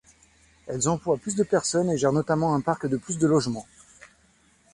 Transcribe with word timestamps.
Elles 0.65 0.89
emploient 0.89 1.19
plus 1.19 1.35
de 1.35 1.43
personnes 1.43 1.91
et 1.91 1.95
gèrent 1.99 2.11
notamment 2.11 2.55
un 2.55 2.61
parc 2.61 2.87
de 2.87 2.97
plus 2.97 3.19
de 3.19 3.27
logements. 3.27 3.67